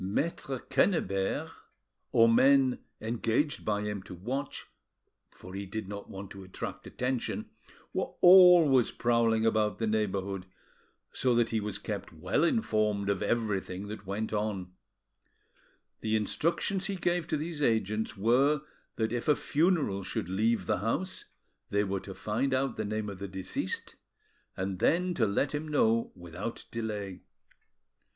Maitre 0.03 0.57
Quennebert, 0.57 1.51
or 2.11 2.27
men 2.27 2.79
engaged 2.99 3.63
by 3.63 3.83
him 3.83 4.01
to 4.01 4.15
watch, 4.15 4.65
for 5.29 5.53
he 5.53 5.67
did 5.67 5.87
not 5.87 6.09
want 6.09 6.31
to 6.31 6.41
attract 6.41 6.87
attention, 6.87 7.51
were 7.93 8.13
always 8.21 8.89
prowling 8.89 9.45
about 9.45 9.77
the 9.77 9.85
neighbourhood, 9.85 10.47
so 11.13 11.35
that 11.35 11.49
he 11.49 11.59
was 11.59 11.77
kept 11.77 12.11
well 12.11 12.43
informed 12.43 13.09
of 13.11 13.21
everything 13.21 13.89
that 13.89 14.07
went 14.07 14.33
on: 14.33 14.73
The 15.99 16.15
instructions 16.15 16.87
he 16.87 16.95
gave 16.95 17.27
to 17.27 17.37
these 17.37 17.61
agents 17.61 18.17
were, 18.17 18.63
that 18.95 19.13
if 19.13 19.27
a 19.27 19.35
funeral 19.35 20.03
should 20.03 20.29
leave 20.29 20.65
the 20.65 20.79
house, 20.79 21.25
they 21.69 21.83
were 21.83 21.99
to 21.99 22.15
find 22.15 22.55
out 22.55 22.75
the 22.75 22.85
name 22.85 23.07
of 23.07 23.19
the 23.19 23.27
deceased, 23.27 23.97
and 24.57 24.79
then 24.79 25.13
to 25.13 25.27
let 25.27 25.53
him 25.53 25.67
know 25.67 26.11
without 26.15 26.65
delay. 26.71 27.21